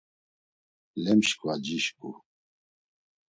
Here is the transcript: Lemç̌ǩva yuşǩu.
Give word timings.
Lemç̌ǩva 1.03 1.53
yuşǩu. 1.65 2.09